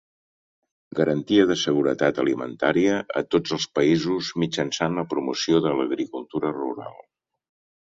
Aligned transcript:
Garantia 0.99 1.43
de 1.51 1.57
seguretat 1.63 2.21
alimentària 2.23 2.95
a 3.21 3.23
tots 3.35 3.55
els 3.59 3.69
països 3.81 4.33
mitjançant 4.45 4.99
la 5.03 5.07
promoció 5.15 5.63
de 5.69 5.77
l'agricultura 5.83 6.57
rural. 6.59 7.01